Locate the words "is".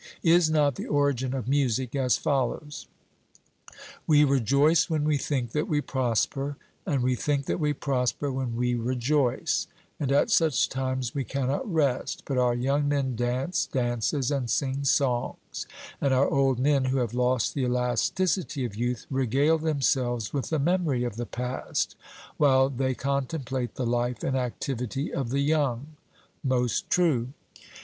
0.23-0.49